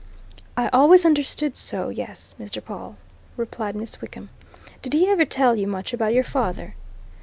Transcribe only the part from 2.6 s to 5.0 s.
Pawle," replied Miss Wickham. "Did